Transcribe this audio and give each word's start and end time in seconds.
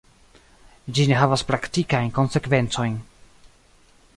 Ĝi 0.99 1.03
ne 1.11 1.19
havas 1.19 1.43
praktikajn 1.51 2.09
konsekvencojn. 2.17 2.97